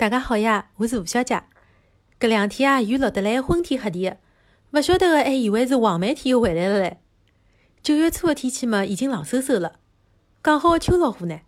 [0.00, 1.42] 大家好呀，我是吴小姐。
[2.18, 4.16] 搿两天啊，雨落得来昏天黑地的，
[4.70, 7.02] 勿晓得个还以为是黄梅天又回来了嘞。
[7.82, 9.74] 九月初的天气嘛，已经冷飕飕了。
[10.42, 11.40] 讲好秋老虎呢？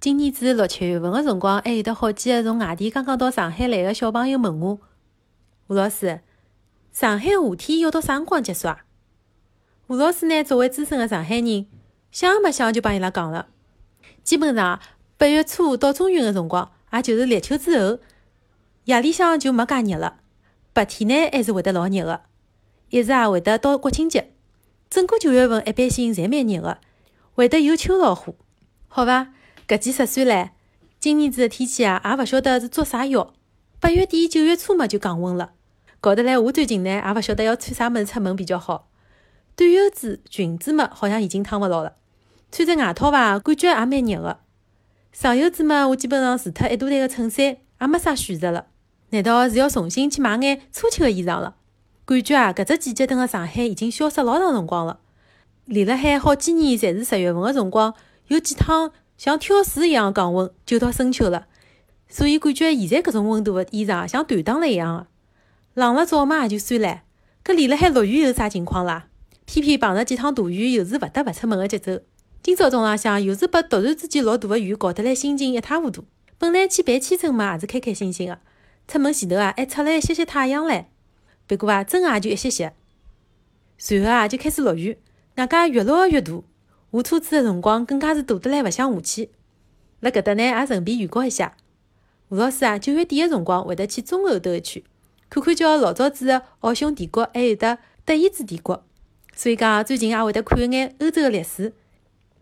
[0.00, 4.80] 今年子六七月份的辰光，还有得好几个从外地刚刚到上海来的小朋友问我
[5.70, 6.22] ：“吴老师，
[6.90, 8.86] 上海夏天要到啥辰光结束啊？”
[9.86, 11.68] 吴老师呢，作为资深的上海人，
[12.10, 13.46] 想也没想就帮伊拉讲了。
[14.24, 14.80] 基本上
[15.16, 17.98] 八月初到中旬的辰光，也就是立秋之后。
[18.84, 20.20] 夜里向就没介热了，
[20.72, 22.22] 白天呢还是会得老热的，
[22.88, 24.32] 一直也会得到国庆节，
[24.88, 26.78] 整个九月份一般性侪蛮热的，
[27.34, 28.36] 会得有秋老虎，
[28.88, 29.34] 好伐？
[29.68, 30.50] 搿记十算唻。
[30.98, 33.34] 今年子的天气啊，也勿晓得是捉啥妖。
[33.78, 35.52] 八月底九月初嘛就降温了，
[36.00, 38.88] 搞得来我最近呢也勿晓得要穿啥物事出门比较好。
[39.54, 41.96] 短袖子、裙子嘛好像已经烫勿牢了，
[42.50, 44.40] 穿着外套伐，感觉也蛮热的。
[45.12, 48.66] 长袖子嘛，我基本上除脱一大袋个衬衫，也没啥选择了。
[49.10, 51.56] 难道是要重新去买眼初秋的衣裳了？
[52.04, 55.00] 感觉啊，搿只季节等辣上海已经消失老长辰光了。
[55.64, 57.94] 连辣海好几年侪是十月份的辰光，
[58.28, 61.46] 有几趟像跳水一样降温，就到深秋了。
[62.08, 65.06] 所以感觉现在搿种温度的衣裳像断档了一样的。
[65.74, 67.02] 冷了早嘛也就算了，
[67.44, 69.08] 搿连辣海落雨又啥情况啦？
[69.44, 72.00] 偏偏碰着几趟大雨，又是勿得勿出门的节奏。
[72.42, 76.04] 今朝中浪向又是被突然之间落大的雨搞得来心情一塌糊涂。
[76.38, 78.40] 本来去办签证嘛，也是开开心心的。
[78.86, 80.84] 出门前头啊，还出来歇歇太阳唻。
[81.46, 82.72] 不过啊，真个也就一歇歇。
[83.76, 84.98] 随后啊，就开始落雨，
[85.36, 86.42] 外加越落越大。
[86.90, 89.30] 下车子的辰光更加是大得来勿想下去。
[90.00, 91.56] 辣搿搭呢，也顺便预告一下，
[92.28, 94.82] 吴老师啊，九月底的辰光会得去中欧兜一圈，
[95.28, 98.86] 看看叫老早子的奥匈帝国，还有得德意志帝国。
[99.34, 101.74] 所以讲，最近也会得看一眼欧洲的历史，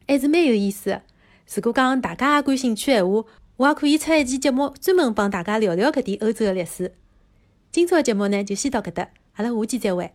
[0.07, 1.03] 还是蛮有意思的。
[1.55, 3.25] 如果讲大家也感兴趣闲话，
[3.57, 6.95] 我也可以出一期节目，专门帮大家聊聊搿点欧洲的历史。
[7.73, 10.13] 今朝的节目呢，就先到搿搭，阿拉下期再会。